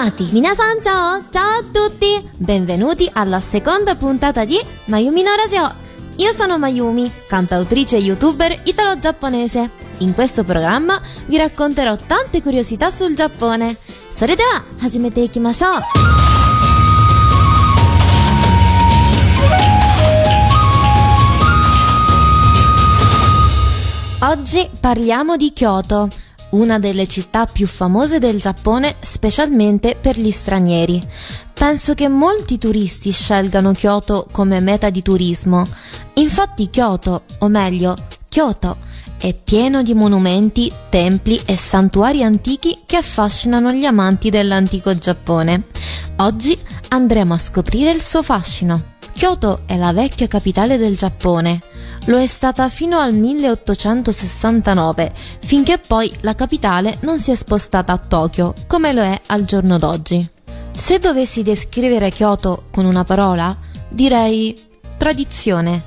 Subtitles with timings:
[0.00, 0.28] Animati.
[0.32, 2.30] Minasan ciao, ciao a tutti.
[2.38, 5.70] Benvenuti alla seconda puntata di Mayumi no Radio.
[6.16, 9.68] Io sono Mayumi, cantautrice e youtuber italo-giapponese.
[9.98, 13.76] In questo programma vi racconterò tante curiosità sul Giappone.
[14.10, 15.72] それでは始めていきましょう
[24.22, 26.08] Oggi parliamo di Kyoto,
[26.51, 31.01] una delle città più famose del Giappone specialmente per gli stranieri.
[31.53, 35.65] Penso che molti turisti scelgano Kyoto come meta di turismo.
[36.15, 37.95] Infatti Kyoto, o meglio,
[38.29, 38.77] Kyoto,
[39.17, 45.65] è pieno di monumenti, templi e santuari antichi che affascinano gli amanti dell'antico Giappone.
[46.17, 46.57] Oggi
[46.89, 48.95] andremo a scoprire il suo fascino.
[49.13, 51.61] Kyoto è la vecchia capitale del Giappone.
[52.05, 57.99] Lo è stata fino al 1869, finché poi la capitale non si è spostata a
[57.99, 60.27] Tokyo, come lo è al giorno d'oggi.
[60.71, 63.55] Se dovessi descrivere Kyoto con una parola,
[63.87, 64.59] direi
[64.97, 65.83] tradizione.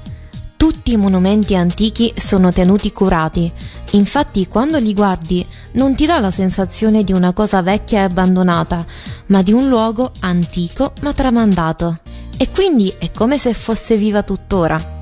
[0.57, 3.51] Tutti i monumenti antichi sono tenuti curati,
[3.93, 8.87] infatti quando li guardi non ti dà la sensazione di una cosa vecchia e abbandonata,
[9.27, 11.99] ma di un luogo antico ma tramandato.
[12.39, 14.94] E quindi è come se fosse viva tuttora.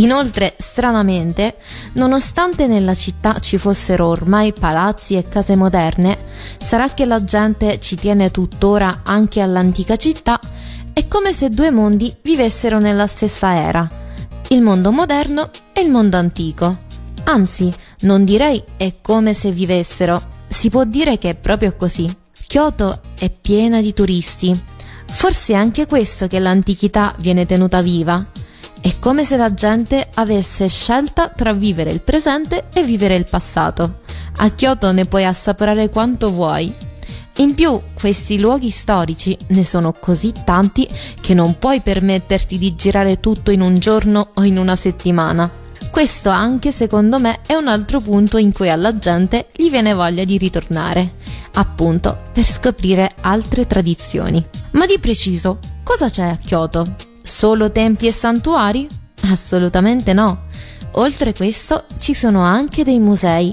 [0.00, 1.56] Inoltre, stranamente,
[1.94, 6.18] nonostante nella città ci fossero ormai palazzi e case moderne,
[6.58, 10.40] sarà che la gente ci tiene tuttora anche all'antica città,
[10.94, 13.88] è come se due mondi vivessero nella stessa era,
[14.48, 16.78] il mondo moderno e il mondo antico.
[17.24, 17.70] Anzi,
[18.00, 22.08] non direi è come se vivessero, si può dire che è proprio così.
[22.46, 24.58] Kyoto è piena di turisti.
[25.06, 28.26] Forse è anche questo che l'antichità viene tenuta viva
[29.00, 34.00] come se la gente avesse scelta tra vivere il presente e vivere il passato.
[34.36, 36.72] A Kyoto ne puoi assaporare quanto vuoi.
[37.38, 40.86] In più, questi luoghi storici ne sono così tanti
[41.20, 45.50] che non puoi permetterti di girare tutto in un giorno o in una settimana.
[45.90, 50.24] Questo anche secondo me è un altro punto in cui alla gente gli viene voglia
[50.24, 51.12] di ritornare,
[51.54, 54.44] appunto per scoprire altre tradizioni.
[54.72, 57.09] Ma di preciso, cosa c'è a Kyoto?
[57.22, 58.86] Solo templi e santuari?
[59.30, 60.42] Assolutamente no.
[60.92, 63.52] Oltre questo ci sono anche dei musei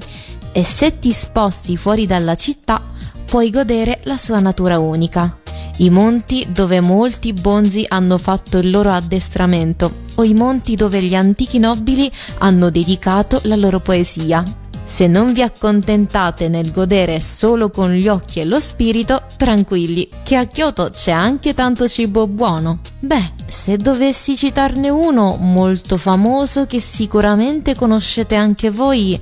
[0.52, 2.82] e se ti sposti fuori dalla città
[3.26, 5.38] puoi godere la sua natura unica.
[5.80, 11.14] I monti dove molti bonzi hanno fatto il loro addestramento o i monti dove gli
[11.14, 14.44] antichi nobili hanno dedicato la loro poesia.
[14.90, 20.38] Se non vi accontentate nel godere solo con gli occhi e lo spirito, tranquilli, che
[20.38, 22.80] a Kyoto c'è anche tanto cibo buono.
[23.00, 29.20] Beh, se dovessi citarne uno molto famoso che sicuramente conoscete anche voi,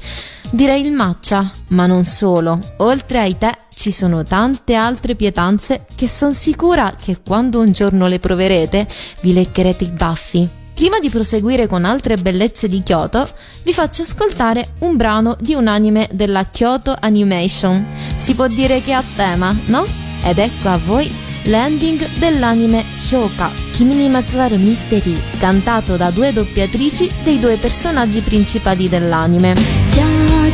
[0.52, 2.60] direi il matcha, ma non solo.
[2.78, 8.08] Oltre ai tè ci sono tante altre pietanze che sono sicura che quando un giorno
[8.08, 8.88] le proverete
[9.22, 10.64] vi leccherete i baffi.
[10.75, 13.29] Prima di proseguire con altre bellezze di Kyoto,
[13.65, 17.87] vi faccio ascoltare un brano di un anime della Kyoto Animation.
[18.17, 19.87] Si può dire che è a tema, no?
[20.25, 21.13] Ed ecco a voi
[21.45, 28.89] l'ending dell'anime Hyoka, Kimi ni Matsuaru Mystery, cantato da due doppiatrici dei due personaggi principali
[28.89, 29.55] dell'anime.
[29.91, 30.05] 状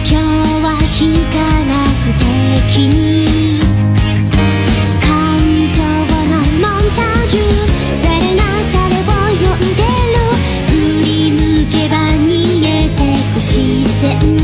[0.03, 0.16] 況
[0.62, 1.75] は引かな
[2.22, 2.37] く
[14.01, 14.41] sitting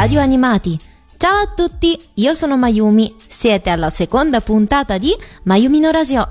[0.00, 0.78] Radio Animati.
[1.18, 3.14] Ciao a tutti, io sono Mayumi.
[3.18, 6.26] Siete alla seconda puntata di Mayumi no Radio.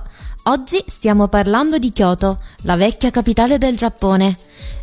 [0.46, 4.36] Oggi stiamo parlando di Kyoto, la vecchia capitale del Giappone.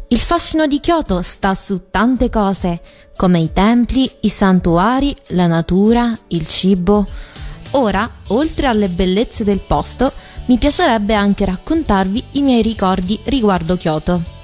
[0.07, 2.81] Il fascino di Kyoto sta su tante cose,
[3.17, 7.05] come i templi, i santuari, la natura, il cibo.
[7.73, 10.13] Ora, oltre alle bellezze del posto,
[10.45, 14.36] mi piacerebbe anche raccontarvi i miei ricordi riguardo Kyoto.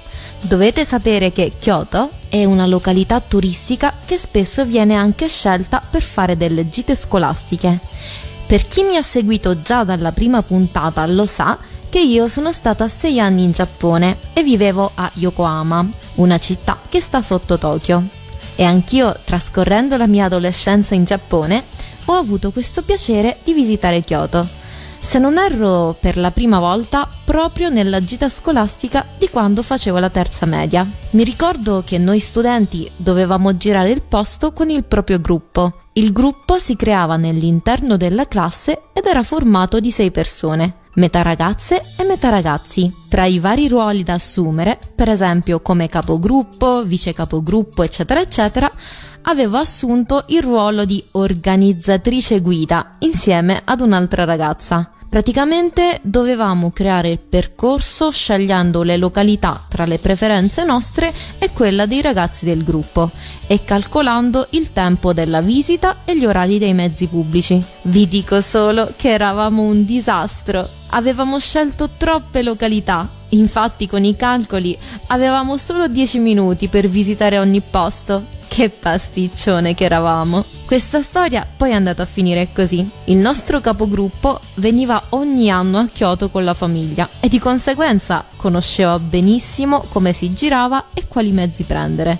[0.45, 6.35] Dovete sapere che Kyoto è una località turistica che spesso viene anche scelta per fare
[6.35, 7.79] delle gite scolastiche.
[8.45, 11.57] Per chi mi ha seguito già dalla prima puntata lo sa
[11.89, 16.99] che io sono stata sei anni in Giappone e vivevo a Yokohama, una città che
[16.99, 18.03] sta sotto Tokyo.
[18.55, 21.63] E anch'io, trascorrendo la mia adolescenza in Giappone,
[22.05, 24.62] ho avuto questo piacere di visitare Kyoto.
[25.03, 30.09] Se non erro per la prima volta proprio nella gita scolastica di quando facevo la
[30.09, 30.87] terza media.
[31.11, 35.81] Mi ricordo che noi studenti dovevamo girare il posto con il proprio gruppo.
[35.93, 41.81] Il gruppo si creava nell'interno della classe ed era formato di sei persone, metà ragazze
[41.97, 42.91] e metà ragazzi.
[43.07, 48.71] Tra i vari ruoli da assumere, per esempio come capogruppo, vice capogruppo, eccetera, eccetera,
[49.23, 54.92] avevo assunto il ruolo di organizzatrice guida insieme ad un'altra ragazza.
[55.13, 62.01] Praticamente dovevamo creare il percorso scegliendo le località tra le preferenze nostre e quella dei
[62.01, 63.11] ragazzi del gruppo
[63.45, 67.63] e calcolando il tempo della visita e gli orari dei mezzi pubblici.
[67.83, 70.67] Vi dico solo che eravamo un disastro.
[70.89, 73.07] Avevamo scelto troppe località.
[73.33, 78.41] Infatti con i calcoli avevamo solo 10 minuti per visitare ogni posto.
[78.47, 80.43] Che pasticcione che eravamo!
[80.65, 82.87] Questa storia poi è andata a finire così.
[83.05, 88.99] Il nostro capogruppo veniva ogni anno a Kyoto con la famiglia e di conseguenza conosceva
[88.99, 92.19] benissimo come si girava e quali mezzi prendere.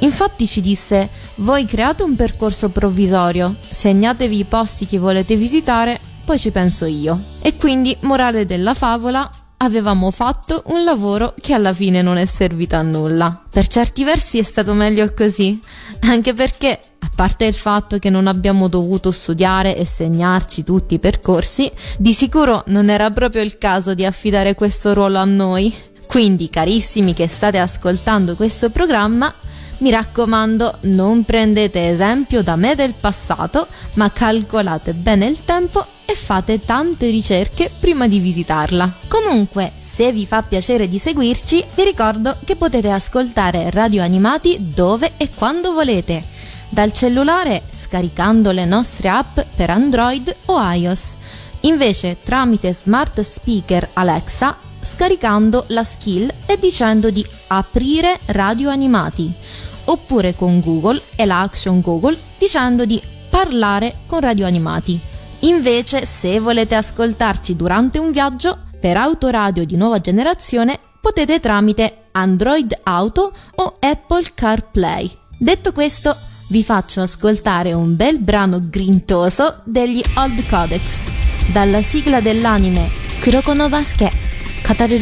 [0.00, 6.38] Infatti ci disse: Voi create un percorso provvisorio, segnatevi i posti che volete visitare, poi
[6.38, 7.20] ci penso io.
[7.40, 12.76] E quindi, morale della favola, avevamo fatto un lavoro che alla fine non è servito
[12.76, 13.42] a nulla.
[13.48, 15.58] Per certi versi è stato meglio così,
[16.00, 20.98] anche perché, a parte il fatto che non abbiamo dovuto studiare e segnarci tutti i
[20.98, 25.74] percorsi, di sicuro non era proprio il caso di affidare questo ruolo a noi.
[26.06, 29.32] Quindi, carissimi che state ascoltando questo programma,
[29.78, 36.14] mi raccomando, non prendete esempio da me del passato, ma calcolate bene il tempo e
[36.14, 38.92] fate tante ricerche prima di visitarla.
[39.08, 45.12] Comunque, se vi fa piacere di seguirci, vi ricordo che potete ascoltare Radio Animati dove
[45.16, 46.22] e quando volete.
[46.68, 51.14] Dal cellulare scaricando le nostre app per Android o iOS.
[51.60, 59.32] Invece tramite smart speaker Alexa scaricando la skill e dicendo di aprire radio animati
[59.86, 65.12] oppure con Google e la action Google dicendo di parlare con radio animati.
[65.44, 72.72] Invece se volete ascoltarci durante un viaggio per autoradio di nuova generazione potete tramite Android
[72.84, 75.10] Auto o Apple CarPlay.
[75.36, 76.16] Detto questo
[76.48, 80.82] vi faccio ascoltare un bel brano grintoso degli Old Codex
[81.52, 84.12] dalla sigla dell'anime Kuroko no Basket
[84.62, 84.96] Kataru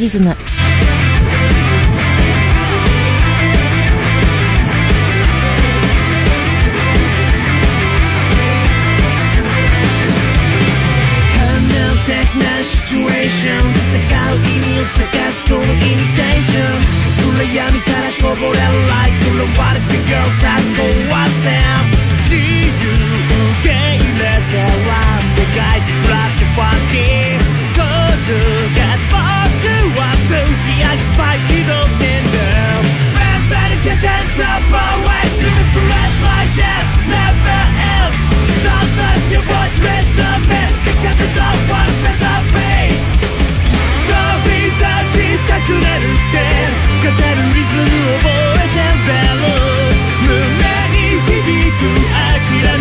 [12.43, 16.67] なシチュエーション戦う意味を探すこのイミテーション
[17.35, 20.83] 暗闇からこぼれる Like 拾われて Girl さん壊
[21.43, 21.55] せ
[22.27, 27.53] 自由受け入れては世界いフラッグーファンキー。
[27.73, 27.81] 孤
[28.27, 28.37] 独
[28.77, 28.81] が
[29.11, 32.37] 僕は強きアクスパイ気取ってんだ
[33.51, 35.12] Better get yourself away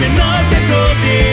[0.01, 1.30] めの手と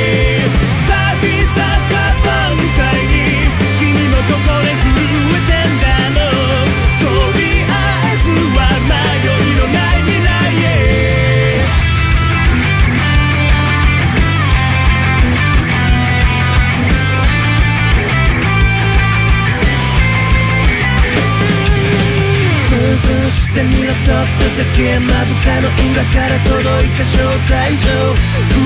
[23.59, 27.91] us にはとっとだけまぶたの裏から届いた招待状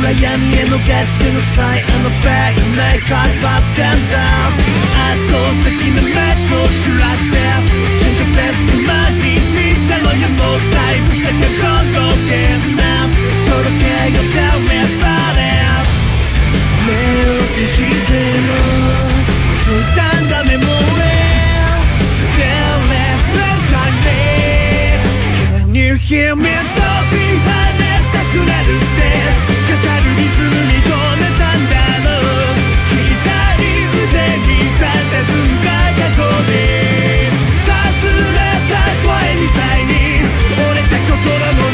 [0.04, 4.60] 暗闇へのガスでのサインのバックメイクアップアップダウンダウン
[4.92, 7.40] 圧倒的な熱を散らして
[7.96, 13.08] チェンジフェスの前に見たのよもうタイプだけ届けな
[13.48, 15.56] 届けよダメバレ
[16.84, 16.92] 目
[17.32, 18.60] を閉じても
[19.56, 21.02] そうだんだメモリ
[25.72, 26.44] Can you hear me?
[26.44, 27.48] 飛び跳
[27.80, 29.08] ねたくなるって
[29.72, 32.92] 語るリズムに止めたんだろう左
[33.88, 34.12] 腕
[34.52, 36.60] に立てずんだ過去で
[37.64, 40.28] かすれた声みたいに
[40.60, 41.71] 折れた心の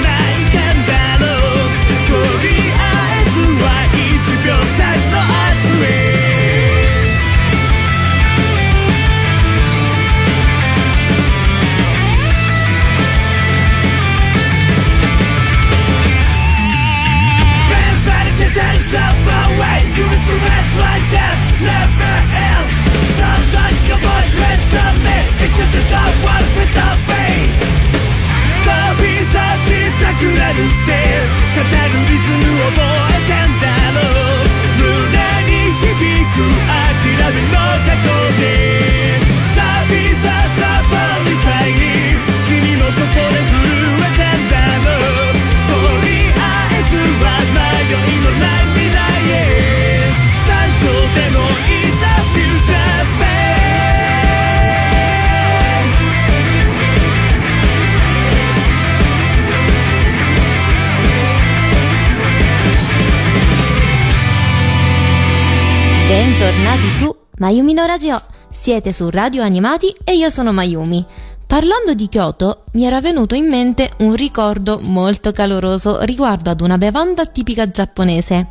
[67.48, 68.20] Mayumi no Radio.
[68.50, 71.02] Siete su Radio Animati e io sono Mayumi.
[71.46, 76.76] Parlando di Kyoto mi era venuto in mente un ricordo molto caloroso riguardo ad una
[76.76, 78.48] bevanda tipica giapponese.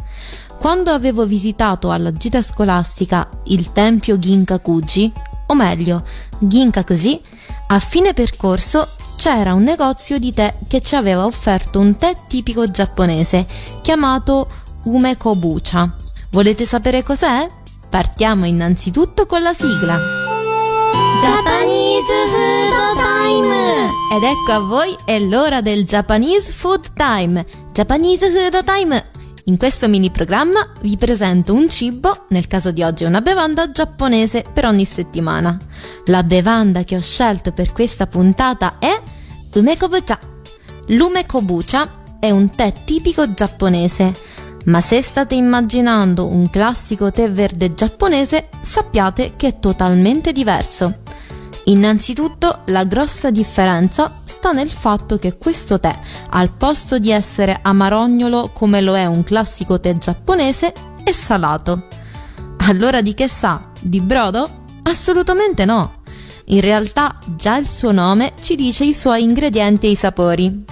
[0.58, 5.14] Quando avevo visitato alla gita scolastica il tempio Ginkakuji,
[5.46, 6.04] o meglio,
[6.40, 7.22] Ginkakuji,
[7.68, 12.66] a fine percorso c'era un negozio di tè che ci aveva offerto un tè tipico
[12.66, 13.46] giapponese
[13.84, 14.48] chiamato
[14.86, 15.96] Ume Kobucha.
[16.32, 17.48] Volete sapere cos'è?
[17.98, 19.98] Partiamo innanzitutto con la sigla.
[21.20, 27.44] Japanese food time Ed ecco a voi è l'ora del Japanese Food Time.
[27.74, 29.06] Japanese Food Time.
[29.46, 34.44] In questo mini programma vi presento un cibo, nel caso di oggi una bevanda giapponese
[34.54, 35.58] per ogni settimana.
[36.06, 39.02] La bevanda che ho scelto per questa puntata è
[39.56, 40.20] Ume Kobucha.
[40.90, 44.14] L'ume kobucha è un tè tipico giapponese,
[44.68, 51.00] ma se state immaginando un classico tè verde giapponese, sappiate che è totalmente diverso.
[51.66, 55.94] Innanzitutto la grossa differenza sta nel fatto che questo tè,
[56.32, 61.88] al posto di essere amarognolo come lo è un classico tè giapponese, è salato.
[62.68, 63.70] Allora di che sa?
[63.80, 64.50] Di brodo?
[64.84, 65.96] Assolutamente no.
[66.46, 70.64] In realtà già il suo nome ci dice i suoi ingredienti e i sapori.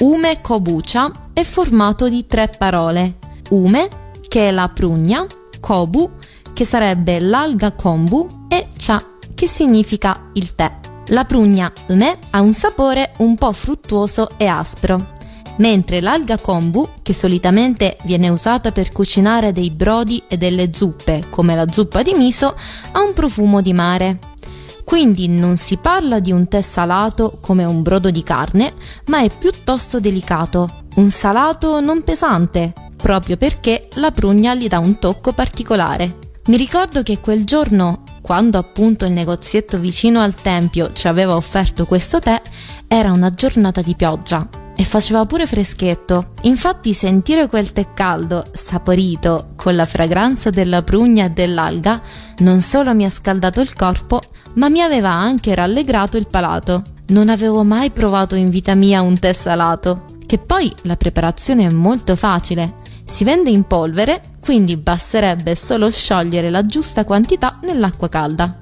[0.00, 3.20] Ume kobucha è formato di tre parole.
[3.52, 3.88] Ume,
[4.28, 5.26] che è la prugna,
[5.60, 6.10] kobu,
[6.54, 9.04] che sarebbe l'alga kombu, e cha,
[9.34, 10.80] che significa il tè.
[11.08, 15.12] La prugna ume ha un sapore un po' fruttuoso e aspro,
[15.56, 21.54] mentre l'alga kombu, che solitamente viene usata per cucinare dei brodi e delle zuppe, come
[21.54, 22.56] la zuppa di miso,
[22.92, 24.18] ha un profumo di mare.
[24.82, 28.72] Quindi non si parla di un tè salato come un brodo di carne,
[29.06, 34.98] ma è piuttosto delicato, un salato non pesante, proprio perché la prugna gli dà un
[34.98, 36.18] tocco particolare.
[36.46, 41.84] Mi ricordo che quel giorno, quando appunto il negozietto vicino al tempio ci aveva offerto
[41.84, 42.40] questo tè,
[42.86, 46.32] era una giornata di pioggia e faceva pure freschetto.
[46.42, 52.00] Infatti sentire quel tè caldo, saporito, con la fragranza della prugna e dell'alga,
[52.38, 54.20] non solo mi ha scaldato il corpo,
[54.54, 56.82] ma mi aveva anche rallegrato il palato.
[57.08, 61.70] Non avevo mai provato in vita mia un tè salato, che poi la preparazione è
[61.70, 62.80] molto facile.
[63.04, 68.58] Si vende in polvere, quindi basterebbe solo sciogliere la giusta quantità nell'acqua calda.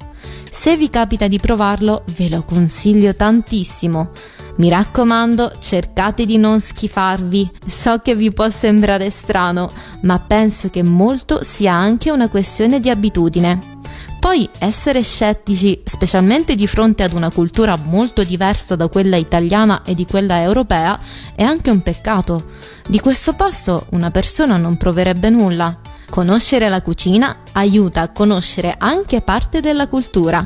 [0.50, 4.11] Se vi capita di provarlo, ve lo consiglio tantissimo.
[4.56, 7.50] Mi raccomando, cercate di non schifarvi.
[7.66, 9.70] So che vi può sembrare strano,
[10.02, 13.80] ma penso che molto sia anche una questione di abitudine.
[14.20, 19.94] Poi essere scettici, specialmente di fronte ad una cultura molto diversa da quella italiana e
[19.94, 21.00] di quella europea,
[21.35, 22.44] è anche un peccato.
[22.87, 25.80] Di questo posto una persona non proverebbe nulla.
[26.11, 30.44] Conoscere la cucina aiuta a conoscere anche parte della cultura,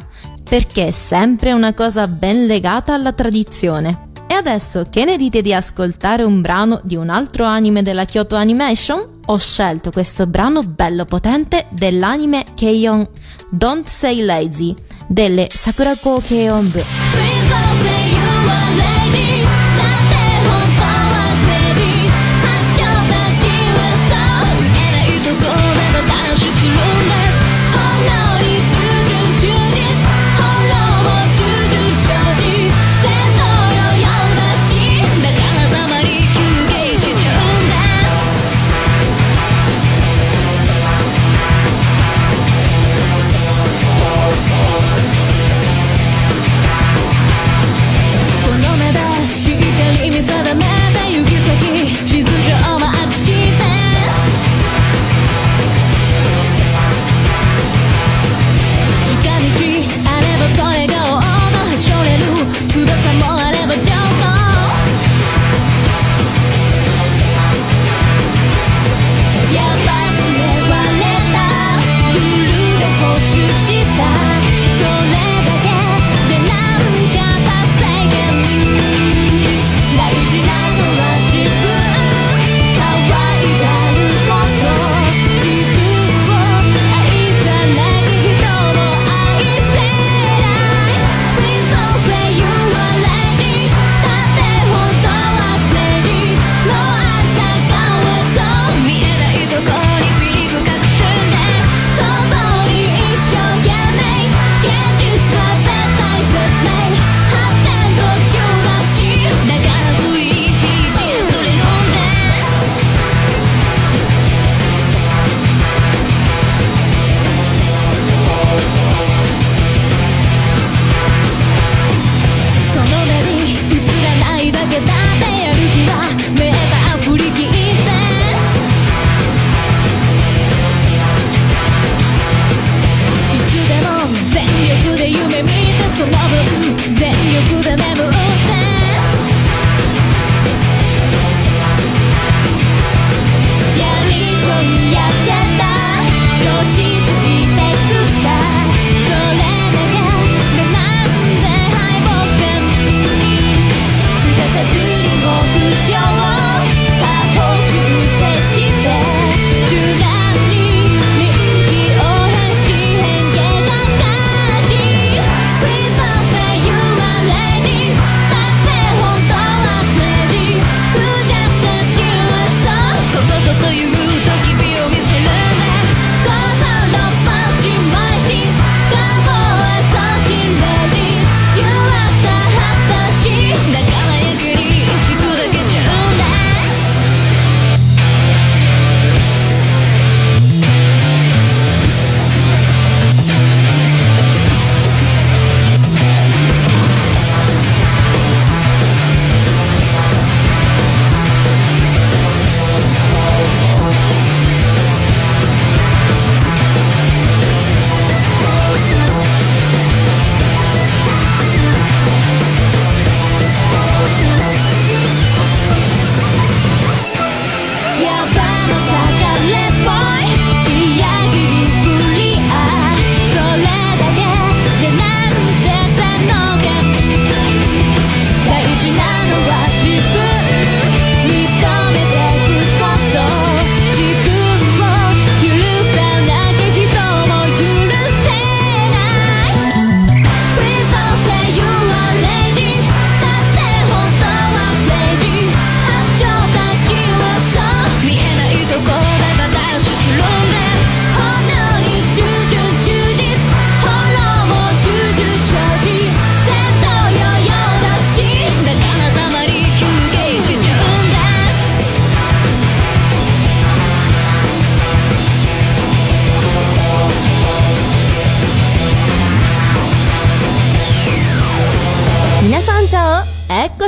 [0.49, 4.11] perché è sempre una cosa ben legata alla tradizione.
[4.29, 8.37] E adesso che ne dite di ascoltare un brano di un altro anime della Kyoto
[8.37, 9.14] Animation?
[9.27, 13.07] ho scelto questo brano bello potente dell'anime Keion
[13.49, 14.75] Don't Say Lazy
[15.07, 17.74] delle Sakurako Keonbe.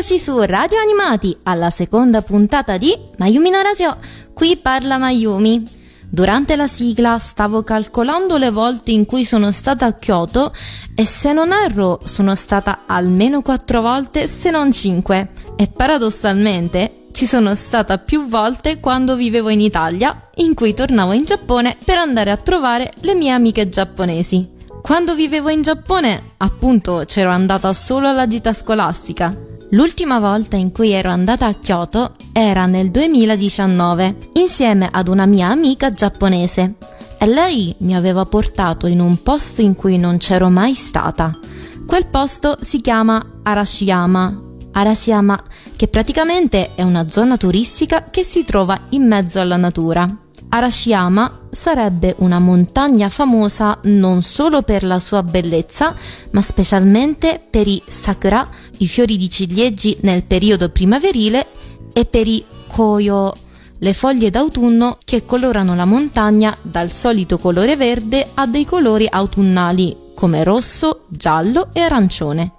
[0.08, 3.98] Eccoci su Radio Animati alla seconda puntata di Mayumi no Radio.
[4.32, 5.68] Qui parla Mayumi.
[6.08, 10.54] Durante la sigla stavo calcolando le volte in cui sono stata a Kyoto
[10.94, 17.26] e se non erro sono stata almeno 4 volte se non 5 e paradossalmente ci
[17.26, 22.30] sono stata più volte quando vivevo in Italia in cui tornavo in Giappone per andare
[22.30, 24.48] a trovare le mie amiche giapponesi.
[24.80, 30.92] Quando vivevo in Giappone, appunto, c'ero andata solo alla gita scolastica L'ultima volta in cui
[30.92, 36.74] ero andata a Kyoto era nel 2019, insieme ad una mia amica giapponese.
[37.18, 41.36] E lei mi aveva portato in un posto in cui non c'ero mai stata.
[41.84, 44.42] Quel posto si chiama Arashiyama.
[44.70, 45.42] Arashiyama,
[45.74, 50.25] che praticamente è una zona turistica che si trova in mezzo alla natura.
[50.56, 55.94] Arashiyama sarebbe una montagna famosa non solo per la sua bellezza,
[56.30, 61.46] ma specialmente per i sakura, i fiori di ciliegi nel periodo primaverile,
[61.92, 63.34] e per i koyo,
[63.80, 69.94] le foglie d'autunno che colorano la montagna dal solito colore verde a dei colori autunnali
[70.14, 72.52] come rosso, giallo e arancione.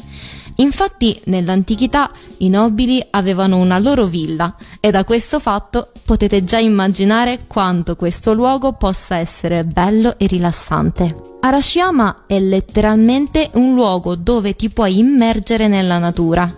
[0.57, 7.45] Infatti nell'antichità i nobili avevano una loro villa e da questo fatto potete già immaginare
[7.47, 11.15] quanto questo luogo possa essere bello e rilassante.
[11.41, 16.53] Arashiyama è letteralmente un luogo dove ti puoi immergere nella natura.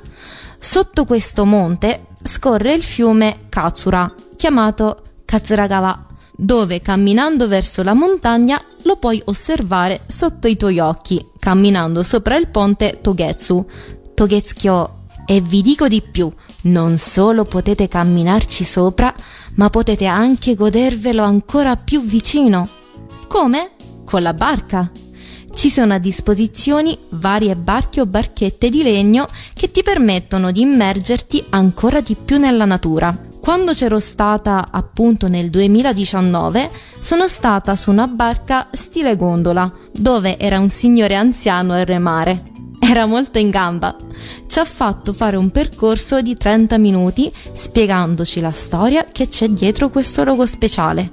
[0.57, 6.09] Sotto questo monte scorre il fiume Katsura, chiamato Katsuragawa,
[6.41, 12.47] dove camminando verso la montagna lo puoi osservare sotto i tuoi occhi, camminando sopra il
[12.47, 13.65] ponte Togetsu,
[14.13, 14.95] Togetsukyo.
[15.25, 19.13] E vi dico di più, non solo potete camminarci sopra,
[19.56, 22.67] ma potete anche godervelo ancora più vicino.
[23.28, 23.71] Come?
[24.06, 24.89] Con la barca.
[25.54, 31.43] Ci sono a disposizione varie barche o barchette di legno che ti permettono di immergerti
[31.49, 33.28] ancora di più nella natura.
[33.49, 40.59] Quando c'ero stata appunto nel 2019 sono stata su una barca stile gondola dove era
[40.59, 42.51] un signore anziano a remare.
[42.79, 43.95] Era molto in gamba.
[44.45, 49.89] Ci ha fatto fare un percorso di 30 minuti spiegandoci la storia che c'è dietro
[49.89, 51.12] questo logo speciale.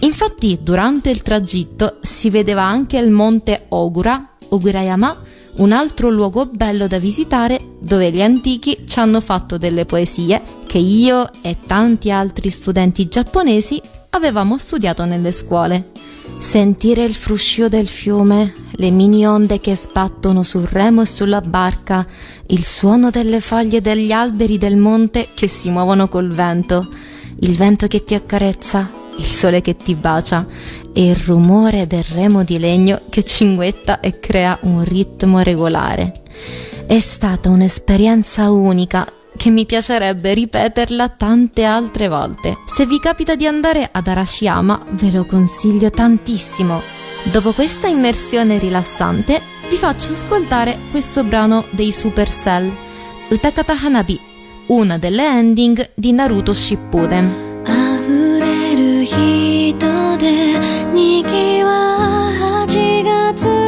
[0.00, 5.16] Infatti durante il tragitto si vedeva anche il monte Ogura, Ogurayama,
[5.56, 10.78] un altro luogo bello da visitare dove gli antichi ci hanno fatto delle poesie che
[10.78, 15.90] io e tanti altri studenti giapponesi avevamo studiato nelle scuole.
[16.38, 22.06] Sentire il fruscio del fiume, le mini onde che sbattono sul remo e sulla barca,
[22.46, 26.86] il suono delle foglie degli alberi del monte che si muovono col vento,
[27.40, 30.46] il vento che ti accarezza, il sole che ti bacia
[30.92, 36.12] e il rumore del remo di legno che cinguetta e crea un ritmo regolare.
[36.86, 39.04] È stata un'esperienza unica
[39.39, 42.57] che mi piacerebbe ripeterla tante altre volte.
[42.65, 46.81] Se vi capita di andare ad Arashiyama ve lo consiglio tantissimo.
[47.23, 52.71] Dopo questa immersione rilassante vi faccio ascoltare questo brano dei Supercell,
[53.29, 54.19] Utakata Hanabi,
[54.67, 57.53] una delle ending di Naruto Shippuden.
[57.65, 60.59] 溢れる人で
[60.93, 62.29] にぎわ
[62.67, 63.58] 8月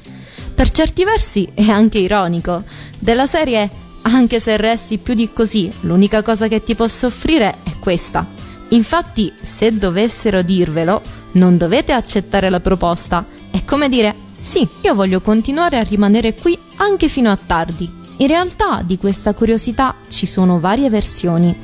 [0.56, 2.64] Per certi versi è anche ironico.
[2.98, 3.70] Della serie,
[4.04, 8.26] anche se resti più di così, l'unica cosa che ti posso offrire è questa.
[8.70, 11.02] Infatti, se dovessero dirvelo,
[11.34, 13.26] non dovete accettare la proposta.
[13.52, 17.99] È come dire, sì, io voglio continuare a rimanere qui anche fino a tardi.
[18.22, 21.56] In realtà di questa curiosità ci sono varie versioni.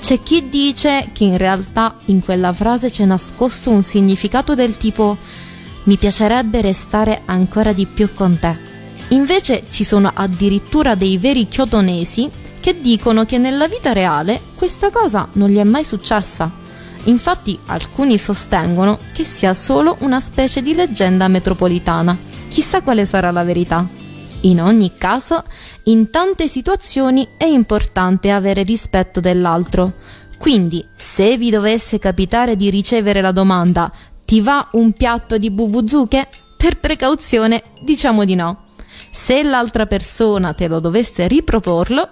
[0.00, 5.16] C'è chi dice che in realtà in quella frase c'è nascosto un significato del tipo
[5.84, 8.56] mi piacerebbe restare ancora di più con te.
[9.08, 15.26] Invece ci sono addirittura dei veri kyotonesi che dicono che nella vita reale questa cosa
[15.32, 16.48] non gli è mai successa.
[17.04, 22.16] Infatti alcuni sostengono che sia solo una specie di leggenda metropolitana.
[22.48, 24.02] Chissà quale sarà la verità.
[24.44, 25.42] In ogni caso,
[25.84, 29.92] in tante situazioni è importante avere rispetto dell'altro.
[30.38, 33.90] Quindi, se vi dovesse capitare di ricevere la domanda
[34.24, 36.28] ti va un piatto di bubuzuche?
[36.56, 38.64] Per precauzione diciamo di no.
[39.10, 42.08] Se l'altra persona te lo dovesse riproporlo,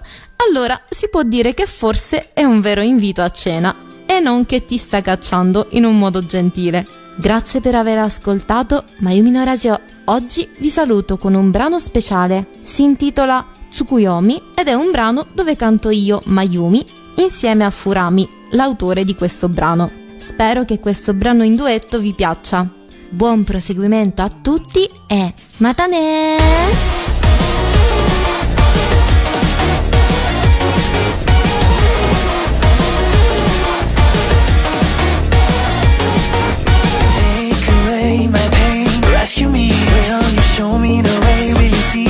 [0.49, 3.75] allora si può dire che forse è un vero invito a cena
[4.07, 6.87] e non che ti sta cacciando in un modo gentile.
[7.17, 9.92] Grazie per aver ascoltato Mayumi no Radio.
[10.07, 12.59] Oggi vi saluto con un brano speciale.
[12.63, 16.85] Si intitola Tsukuyomi ed è un brano dove canto io, Mayumi,
[17.17, 19.91] insieme a Furami, l'autore di questo brano.
[20.17, 22.69] Spero che questo brano in duetto vi piaccia.
[23.11, 26.37] Buon proseguimento a tutti e matane!
[39.23, 39.69] Rescue me.
[39.69, 41.53] Will you show me the way?
[41.55, 42.07] Will you see?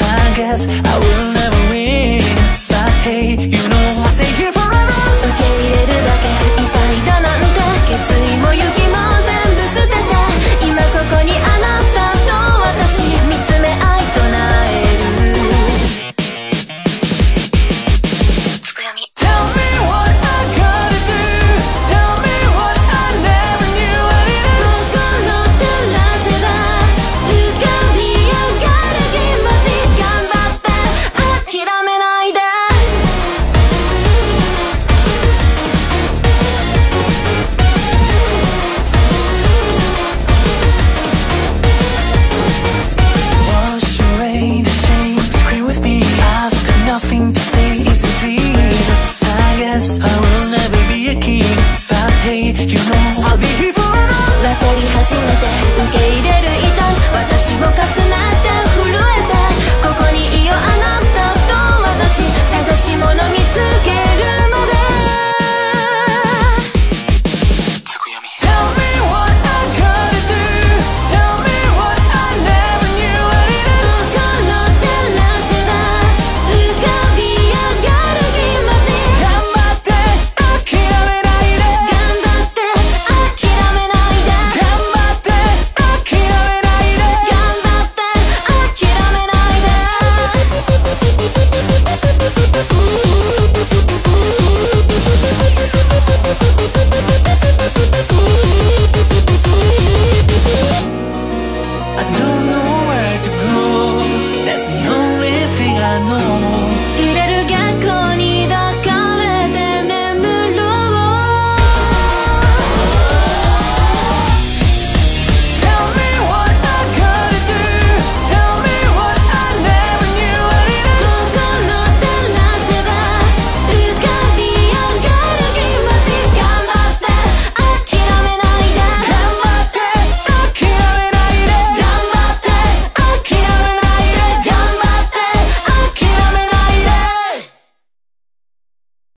[0.00, 2.22] I guess I will never win,
[2.70, 3.81] but hey, you know